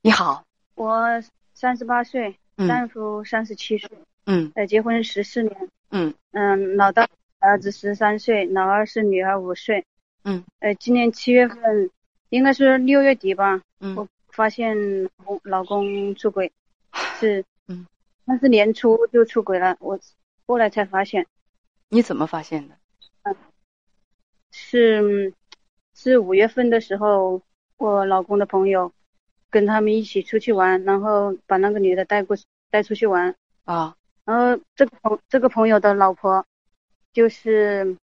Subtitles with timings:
[0.00, 0.42] 你好，
[0.74, 1.04] 我
[1.52, 2.66] 三十八岁，嗯。
[2.66, 3.90] 丈夫三十七岁，
[4.24, 4.50] 嗯。
[4.54, 6.14] 呃，结婚十四年，嗯。
[6.32, 7.06] 嗯，老大
[7.40, 9.84] 儿子十三岁，老二是女儿五岁，
[10.24, 11.90] 嗯，呃，今年七月份，
[12.30, 13.94] 应该是六月底吧，嗯。
[13.96, 16.50] 我发现老公老公出轨，
[17.20, 17.86] 是，嗯，
[18.24, 19.98] 但是年初就出轨了，我
[20.46, 21.26] 后来才发现。
[21.90, 22.74] 你怎么发现的？
[23.24, 23.36] 嗯。
[24.50, 25.34] 是
[26.00, 27.42] 是五月份的时候，
[27.76, 28.92] 我老公的朋友
[29.50, 32.36] 跟他们一起出去玩，然后把那个女的带过
[32.70, 33.34] 带出去玩，
[33.64, 36.46] 啊，然后这个朋这个朋友的老婆，
[37.12, 37.96] 就是，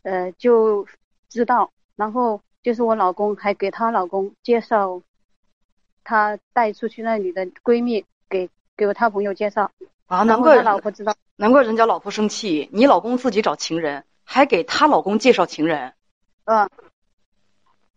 [0.00, 0.86] 呃，就
[1.28, 5.02] 知道，然后就是我老公还给她老公介绍，
[6.02, 8.48] 他带出去那女的闺蜜给
[8.78, 9.70] 给我他朋友介绍，
[10.06, 15.92] 啊，难怪他老婆知道，难怪人家老婆生气，你老公自己找情人，还给她老公介绍情人，
[16.44, 16.70] 啊，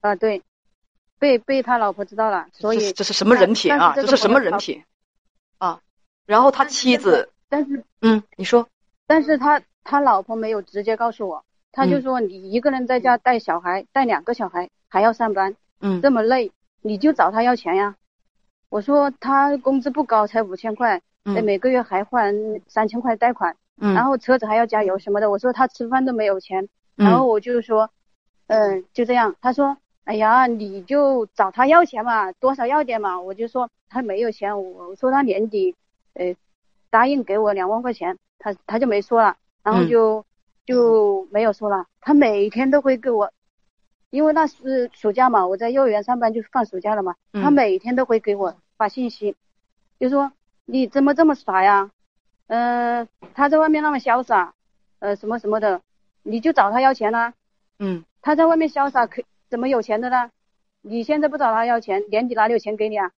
[0.00, 0.42] 啊对，
[1.18, 3.92] 被被他老婆知道了，所以这是什么人品啊？
[3.94, 4.82] 这是什么人品
[5.58, 5.80] 啊？
[6.26, 8.68] 然后他妻子，但是嗯，你说，
[9.06, 15.56] 但是他他老婆没有直接告诉我，他就嗯说你一个人在家带小孩，带两个小孩还要上班。
[15.80, 16.50] 嗯这么累，
[16.82, 17.94] 你就找他要钱呀。
[18.68, 22.34] 我说他工资不高，才五千块，呃嗯每个月还还
[22.66, 25.30] 三千块贷款，嗯，然后车子还要加油什么的。
[25.30, 27.90] 我说他吃饭都没有钱，嗯然后我就说，
[28.48, 29.36] 嗯、就这样。
[29.40, 29.76] 他说，
[30.08, 33.20] 哎呀，你就找他要钱嘛，多少要点嘛。
[33.20, 35.76] 我就说他没有钱，我我说他年底，
[36.14, 36.34] 呃，
[36.88, 40.24] 答应给我两万块钱，他他就没说了，然后嗯就、
[40.64, 41.84] 就没有说了。
[42.00, 43.30] 他每天都会给我，
[44.08, 49.36] 因为那是暑假嘛，我在幼儿园上班就放暑假了嘛，他嗯每天都会给我发信息，
[50.00, 50.32] 就说
[50.64, 51.90] 你怎么这么傻呀？
[52.46, 54.54] 呃，他在外面那么潇洒，
[55.00, 55.82] 呃，什么什么的，
[56.22, 57.34] 你就找他要钱啦、
[57.78, 60.30] 嗯他在外面潇洒，可怎么有钱的呢？
[60.82, 63.10] 你现在不找他要钱，年底哪里有钱给你啊？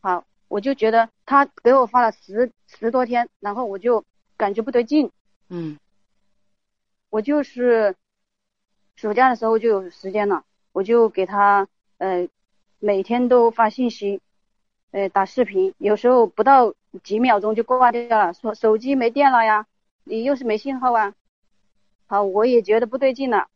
[0.00, 4.04] 好，我就觉得他给我发了十十多天，然后我就
[4.36, 5.10] 感觉不对劲，
[5.48, 5.78] 嗯
[7.10, 7.96] 我就是
[8.94, 11.66] 暑假的时候就有时间了，我就给他
[11.98, 12.28] 呃
[12.78, 14.20] 每天都发信息，
[14.92, 19.66] 呃打视频，有时候不到几秒钟就挂掉了，说手机没电了呀，
[20.04, 21.14] 你又是没信号啊。
[22.06, 23.48] 好，我也觉得不对劲了，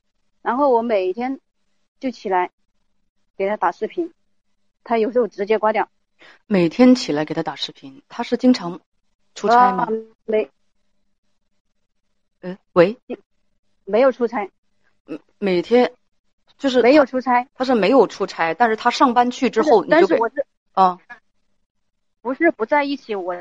[0.42, 1.40] 然后我每天
[2.00, 2.50] 就起来
[3.36, 4.12] 给他打视频，
[4.82, 5.88] 他有时候直接挂掉。
[6.46, 8.80] 每天起来给他打视频，他是经常
[9.34, 9.88] 出差吗啊？
[10.24, 10.50] 没
[12.40, 12.98] 嗯，喂，
[13.84, 14.50] 没有出差，
[15.06, 15.92] 嗯每天
[16.58, 17.46] 就是没有出差。
[17.54, 20.98] 他是没有出差，但是他上班去之后，你就给但是我是啊，
[22.20, 23.14] 不是不在一起？
[23.14, 23.34] 我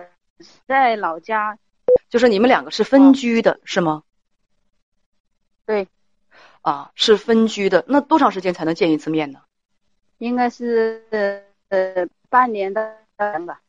[0.66, 1.58] 在老家。
[2.10, 4.04] 就是你们两个是分居的，是吗？
[5.66, 5.88] 对，
[6.64, 9.42] 啊，是分居的，那多长时间才能见一次面呢？
[10.18, 11.04] 应该是
[11.70, 12.96] 呃半年的
[13.46, 13.62] 吧，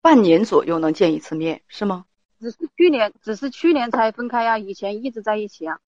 [0.00, 2.04] 半年左右能见一次面，是吗？
[2.40, 5.78] 只是去年只是去年才分开呀、以前一直在一起啊。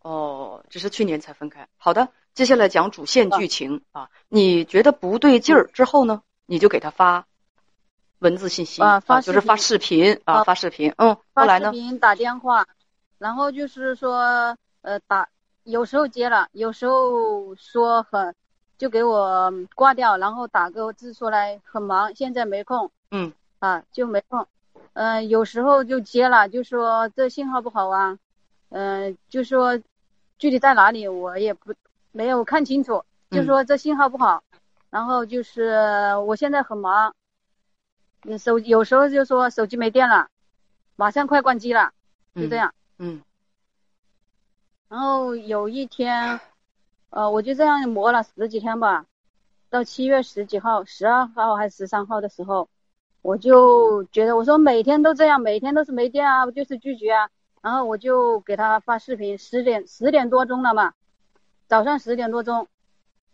[0.00, 1.68] 哦，只是去年才分开。
[1.76, 4.10] 好的，接下来讲主线剧情啊。
[4.28, 7.26] 你觉得不对劲儿之后呢，你就给他发
[8.18, 10.92] 文字信息啊发就是发视频啊，啊发视频。
[10.98, 11.66] 嗯，后发来呢？
[11.66, 12.66] 视频打电话，
[13.18, 15.28] 然后就是说呃打，
[15.64, 18.32] 有时候接了，有时候说很
[18.78, 24.46] 就给我挂掉，然后打个字出来很忙，现在没空嗯啊就没空。
[24.92, 28.16] 嗯、有时候就接了，就说这信号不好啊，
[28.68, 29.76] 嗯、就说
[30.38, 31.74] 具体在哪里我也不
[32.12, 34.44] 没有看清楚，就嗯说这信号不好，
[34.88, 37.12] 然后就是我现在很忙，
[38.22, 40.28] 嗯手有时候就说手机没电了，
[40.94, 41.90] 马上快关机了，
[42.36, 42.72] 就这样。
[42.98, 43.20] 嗯
[44.88, 46.38] 然后有一天，
[47.10, 49.06] 呃，我就这样磨了十几天吧，
[49.68, 52.68] 到七月十几号、十二号还是十三号的时候，
[53.22, 57.28] 我就觉得我说每天都这样，每天都是没电啊，不就是拒绝啊。
[57.62, 60.94] 然后我就给他发视频，十点十点多钟了嘛，
[61.66, 62.68] 早上十点多钟，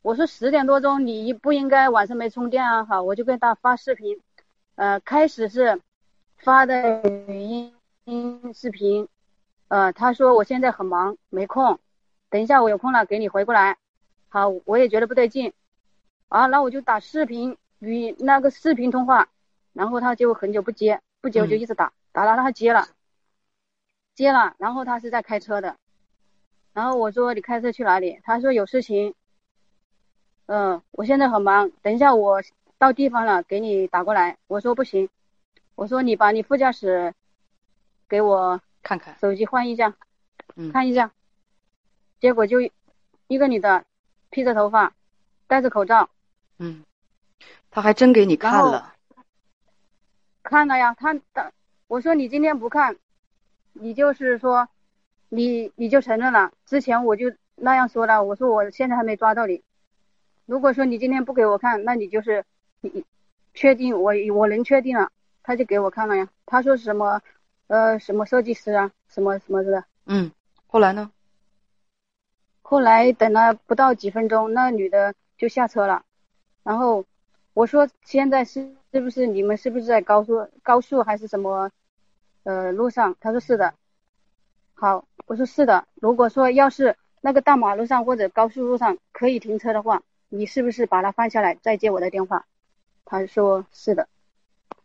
[0.01, 4.19] 我说十点多钟你不应该晚上没充电啊，好，我就给他发视频，
[4.77, 5.83] 呃，开始是
[6.39, 7.75] 发的语音
[8.05, 9.07] 音视频，
[9.73, 11.81] 呃，他说我现在很忙，没空，
[12.29, 13.79] 等一下我有空了给你回过来。
[14.29, 15.55] 好，我也觉得不对劲，
[16.29, 19.31] 啊，那我就打视频与那个视频通话，
[19.73, 22.87] 然后他就很久不接，不接我就一直打，打了他接了，
[24.15, 25.79] 接了，然后他是在开车的，
[26.75, 28.21] 然后我说你开车去哪里？
[28.25, 29.15] 他说有事情，
[30.45, 32.43] 嗯、我现在很忙，等一下我
[32.77, 34.37] 到地方了给你打过来。
[34.49, 35.09] 我说不行，
[35.77, 37.15] 我说你把你副驾驶
[38.07, 39.95] 给我看看，手机换一下，
[40.57, 41.13] 嗯看一下。
[42.21, 42.59] 结果就
[43.27, 43.85] 一个女的
[44.31, 44.95] 披着头发，
[45.47, 46.09] 戴着口罩。
[46.59, 46.85] 嗯，
[47.71, 48.95] 他还真给你看了。
[50.43, 51.53] 看了呀，他的
[51.89, 52.97] 我说你今天不看，
[53.73, 54.69] 你就是说，
[55.29, 56.53] 你你就承认了。
[56.67, 59.63] 之前我就那样说了，我说我现在还没抓到你。
[60.47, 62.45] 如果说你今天不给我看，那你就是
[62.81, 63.05] 你
[63.55, 65.11] 确定我我能确定了，
[65.43, 66.29] 他就给我看了呀。
[66.47, 67.21] 他说什么
[67.73, 69.83] 呃什么设计师啊，什么什么的。
[70.05, 70.31] 嗯，
[70.67, 71.11] 后来呢？
[72.61, 76.05] 后来等了不到几分钟，那女的就下车了。
[76.63, 77.07] 然后
[77.55, 81.71] 我说现在是是不是你们是不是在高速高速还是什么
[82.43, 83.17] 呃路上？
[83.21, 83.73] 他说是的。
[84.75, 85.89] 好，我说是的。
[85.95, 90.03] 如果说要是那个大马路上或者高速路上可以停车的话。
[90.35, 92.47] 你是不是把它放下来再接我的电话？
[93.05, 94.09] 他说是的，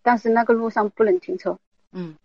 [0.01, 1.57] 但是那个路上不能停车。
[1.93, 2.17] 嗯，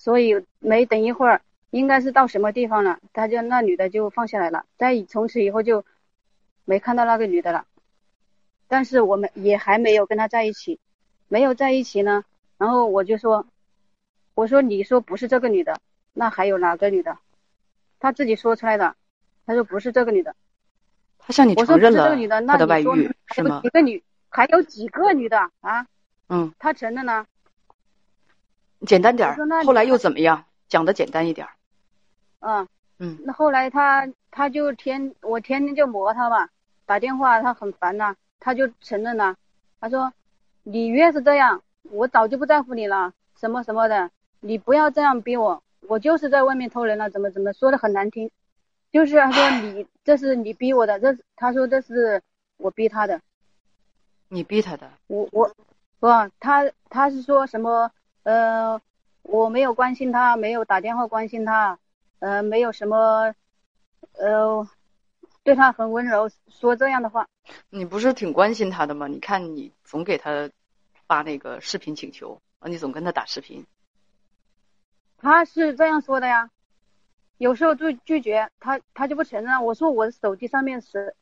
[0.00, 4.64] 所以没等一会儿，应该是到什么地方了，他就那女的就放下来了。
[4.78, 5.84] 再从此以后就
[6.64, 7.66] 没看到那个女的了。
[8.66, 10.80] 但是我们也还没有跟他在一起，
[11.28, 12.24] 没有在一起呢。
[12.56, 13.46] 然后我就说，
[14.34, 15.78] 我说你说不是这个女的，
[16.14, 17.18] 那还有哪个女的？
[17.98, 18.96] 他自己说出来的，
[19.44, 20.34] 他说不是这个女的。
[21.18, 22.16] 他向你承认了
[22.46, 23.60] 他的外遇是吗？
[23.62, 25.86] 几个女还有几个女的啊？
[26.30, 27.26] 嗯，他承认了。
[28.86, 30.44] 简单点儿后来又怎么样？
[30.68, 31.48] 讲的简单一点。
[32.40, 32.66] 嗯
[32.98, 33.18] 嗯。
[33.24, 36.48] 那后来他他就天我天天就磨他嘛，
[36.86, 39.36] 打电话他很烦呐，他就承认了。
[39.80, 40.12] 他说
[40.62, 44.10] 你越是这样，我早就不在乎你了，什么什么的，
[44.40, 48.30] 你不要这样逼我，我就是在外面偷人了，怎么怎么说的很难听。
[48.92, 52.22] 就是他说你 这是你逼我的，这他说这是
[52.58, 53.20] 我逼他的，
[54.28, 55.50] 你逼他的，我我
[55.98, 56.06] 不
[56.38, 57.90] 他他是说什么
[58.22, 58.80] 呃
[59.22, 61.78] 我没有关心他，没有打电话关心他，
[62.18, 63.34] 呃没有什么
[64.12, 64.68] 呃
[65.42, 67.26] 对他很温柔，说这样的话。
[67.70, 69.06] 你不是挺关心他的吗？
[69.06, 70.50] 你看你总给他
[71.06, 73.66] 发那个视频请求啊，你总跟他打视频。
[75.16, 76.50] 他是这样说的呀。
[77.38, 79.64] 有时候就拒绝他，他就不承认。
[79.64, 81.14] 我说我的手机上面是，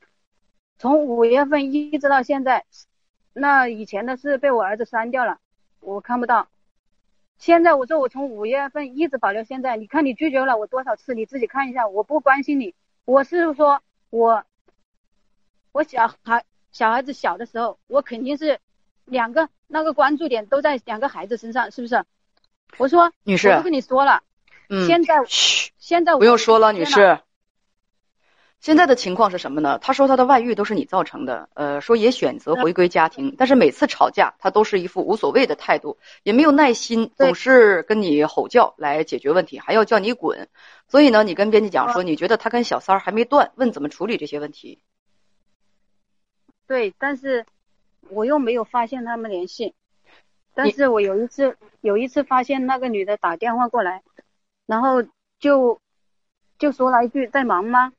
[0.77, 2.65] 从五月份一直到现在，
[3.33, 5.39] 那以前的是被我儿子删掉了，
[5.81, 6.49] 我看不到。
[7.39, 11.87] 现在我说我从五月份一直保留现在，你看你拒绝了我多少次，你自己看一下。
[11.87, 12.75] 我不关心你，
[13.05, 13.81] 我是说
[14.11, 14.45] 我，
[15.73, 18.59] 我小孩小孩子小的时候，我肯定是
[19.05, 22.05] 两个那个关注点都在两个孩子身上，是不是？
[22.77, 24.23] 我说女士，我都跟你说了。
[24.69, 27.21] 嗯，现在，现在不用说了，女士。
[28.61, 29.79] 现在的情况是什么呢？
[29.79, 40.49] 他说他的外遇都是你造成的，呃，说也选择回归家庭，但是每次吵架他都是一副无所谓的态度，也没有耐心，总是跟你吼叫来解决问题，还要叫你滚。
[40.89, 44.81] 所以呢，你跟编辑讲说，你觉得他跟小三儿还没断，问怎么处理这些问题。
[46.67, 47.47] 对，但是
[48.11, 49.75] 我又没有发现他们联系，
[50.55, 54.03] 但是我有一次有一次发现那个女的打电话过来。
[54.67, 55.03] 然后
[55.41, 55.81] 就
[56.59, 57.93] 就说了一句在忙吗？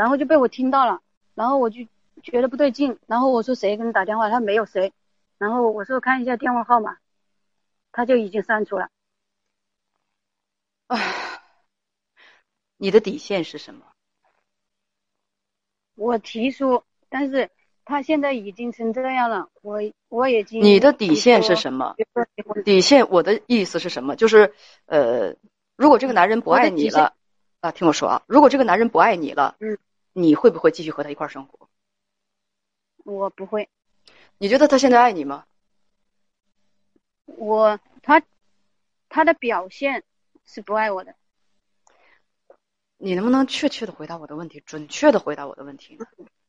[0.00, 1.02] 然后就被我听到了，
[1.34, 1.86] 然后我就
[2.22, 4.30] 觉得不对劲，然后我说谁给你打电话？
[4.30, 4.94] 他没有谁，
[5.36, 6.96] 然后我说看一下电话号码，
[7.92, 8.88] 他就已经删除了。
[10.86, 10.96] 啊，
[12.78, 13.84] 你的底线是什么？
[15.96, 17.50] 我提出，但是
[17.84, 20.62] 他现在已经成这样了，我我已经。
[20.62, 21.94] 你的底线是什么？
[22.64, 24.16] 底线，我的意思是什么？
[24.16, 24.54] 就是
[24.86, 25.36] 呃。
[25.76, 27.14] 如果这个男人不爱你了，
[27.60, 29.78] 啊，听我说啊，如果这个男人不爱你了，嗯，
[30.12, 31.68] 你会不会继续和他一块儿生活？
[33.04, 33.68] 我不会。
[34.38, 35.44] 你觉得他现在爱你吗？
[37.26, 38.22] 我他
[39.08, 40.04] 他的表现
[40.44, 41.14] 是不爱我的。
[42.96, 44.62] 你能不能确切的回答我的问题？
[44.66, 45.98] 准确的回答我的问题？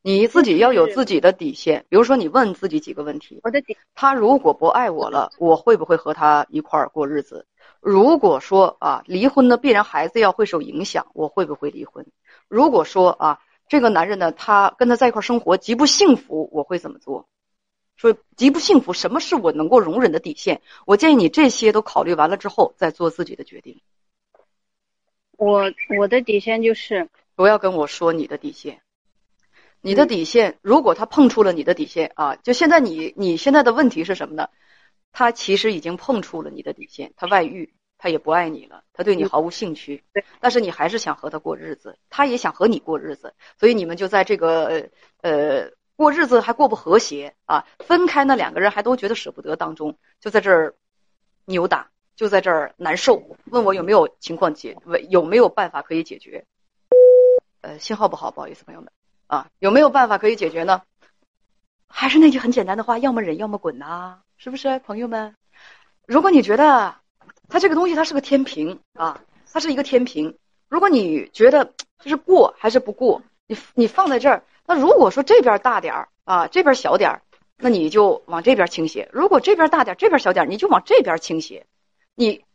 [0.02, 1.86] 你自己要有自己的底线。
[1.88, 7.46] 比如说，你问自己几个问题：我的底，他如果不爱我了，我会不会和他一块儿过日子？
[7.80, 12.06] 如果说啊，离婚呢，必然孩子要会受影响，我会不会离婚？
[12.48, 13.40] 如果说啊，
[13.72, 17.30] 这个男人呢，他跟他在一块生活极不幸福，我会怎么做？
[17.96, 20.62] 说极不幸福，什么是我能够容忍的底线？
[20.86, 23.82] 我建议你这些都考虑完了之后，再做自己的决定。
[25.38, 28.82] 我我的底线就是不要跟我说你的底线，
[29.80, 34.50] 你的底线，如果他碰触了你的底线啊，就现在你你现在的问题是什么呢？
[35.14, 40.04] 他其实已经碰触了你的底线，他外遇，他也不爱你了，他对你毫无兴趣。
[40.12, 44.90] 对，但是你还是想和他过日子，他也想和你过日子，所以你们就在这个
[45.22, 50.74] 呃过日子还过不和谐啊，分开那两个人还都觉得舍不得当中，就在这儿
[51.46, 53.38] 扭打，就在这儿难受。
[53.46, 54.76] 问我有没有情况解，
[55.10, 56.44] 有没有办法可以解决？
[57.62, 58.92] 呃，信号不好，不好意思，朋友们。
[59.28, 60.82] 啊，有没有办法可以解决呢？
[61.88, 65.36] 还是那句很简单的话，要么忍，要么滚呐，是不是，朋友们？
[66.08, 66.96] 如果你觉得
[67.52, 70.38] 它这个东西它是个天平啊，它是一个天平，
[70.70, 77.22] 如果你觉得就是过还是不过，你你放在这儿，那如果说这边大点儿啊，这边小点儿，
[77.58, 81.66] 那你就往这边倾斜；如果这边大点儿，这边小点儿，你就往这边倾斜。
[82.16, 82.46] 你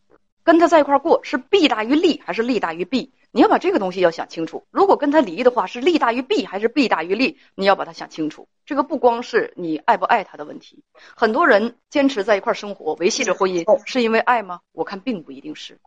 [0.42, 3.12] 跟他在一块儿过，是弊大于利还是利大于弊？
[3.32, 4.64] 你要把这个东西要想清楚。
[4.70, 7.38] 如果跟他离的话，是利大于弊还是弊大于利？
[7.54, 8.48] 你要把它想清楚。
[8.64, 10.82] 这个不光是你爱不爱他的问题，
[11.14, 14.60] 很多人坚持在一块生活，维系着婚姻，是因为爱吗？
[14.72, 15.78] 我看并不一定是。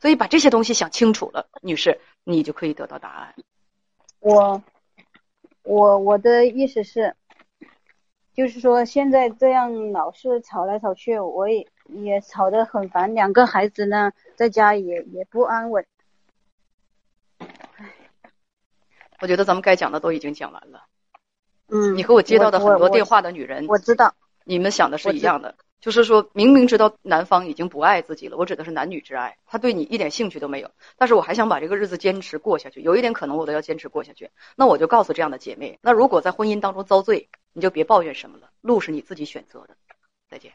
[0.00, 3.34] 所以把这些东西想清楚了，女士，你就可以得到答案。
[4.20, 4.62] 我
[5.64, 7.14] 我我的意思是，
[8.34, 13.14] 就是说现在这样老是吵来吵去，我也也吵得很烦。
[13.14, 15.84] 两个孩子呢，在家也也不安稳。
[19.22, 20.82] 我觉得咱们该讲的都已经讲完了。
[21.68, 34.28] 嗯，你和我接到的很多电话的女人，我知道，你们想的是一样的，就是说明明知道男方已经不爱自己了，我指的是男女之爱，他对你一点兴趣都没有，但是我还想把这个日子坚持过下去，有一点可能我都要坚持过下去。
[34.56, 39.76] 那我就告诉这样的姐妹，那如果在婚姻当中遭罪，你就别抱怨什么了，路是你自己选择的。
[40.28, 40.52] 再见。